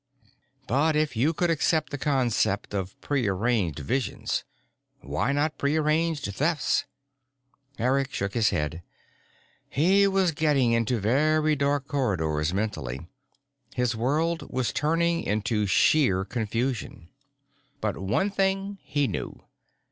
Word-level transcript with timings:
But 0.65 0.95
if 0.95 1.15
you 1.15 1.31
could 1.31 1.51
accept 1.51 1.91
the 1.91 1.97
concept 1.99 2.73
of 2.73 2.99
pre 3.01 3.27
arranged 3.27 3.77
visions, 3.77 4.43
why 5.01 5.31
not 5.31 5.59
pre 5.59 5.75
arranged 5.75 6.25
Thefts? 6.33 6.85
Eric 7.77 8.11
shook 8.11 8.33
his 8.33 8.49
head. 8.49 8.81
He 9.69 10.07
was 10.07 10.31
getting 10.31 10.71
into 10.71 10.99
very 10.99 11.55
dark 11.55 11.87
corridors 11.87 12.51
mentally: 12.51 13.05
his 13.75 13.95
world 13.95 14.47
was 14.51 14.73
turning 14.73 15.21
into 15.21 15.67
sheer 15.67 16.25
confusion. 16.25 17.09
But 17.79 17.95
one 17.99 18.31
thing 18.31 18.79
he 18.81 19.07
knew. 19.07 19.39